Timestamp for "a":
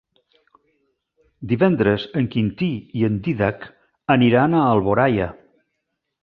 4.57-4.65